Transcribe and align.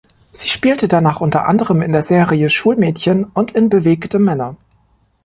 Sie 0.31 0.49
spielte 0.49 0.87
danach 0.87 1.21
unter 1.21 1.45
anderem 1.47 1.83
in 1.83 1.91
der 1.91 2.01
Serie 2.01 2.49
Schulmädchen 2.49 3.25
und 3.25 3.51
in 3.51 3.69
Bewegte 3.69 4.17
Männer. 4.17 4.55